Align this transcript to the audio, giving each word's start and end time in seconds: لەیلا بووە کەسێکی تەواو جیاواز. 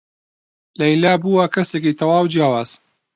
لەیلا 0.79 1.13
بووە 1.23 1.45
کەسێکی 1.55 1.97
تەواو 1.99 2.29
جیاواز. 2.33 2.71